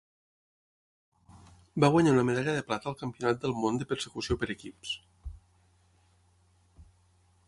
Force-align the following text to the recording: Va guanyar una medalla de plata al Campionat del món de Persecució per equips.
Va 1.85 1.89
guanyar 1.95 2.13
una 2.15 2.23
medalla 2.29 2.55
de 2.55 2.63
plata 2.69 2.89
al 2.91 2.97
Campionat 3.01 3.43
del 3.45 3.55
món 3.65 3.79
de 3.83 3.89
Persecució 3.93 4.39
per 4.45 4.49
equips. 4.55 4.97